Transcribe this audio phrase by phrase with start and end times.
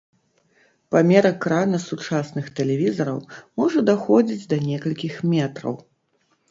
[0.95, 3.21] Памер экрана сучасных тэлевізараў
[3.63, 5.75] можа даходзіць да некалькіх метраў.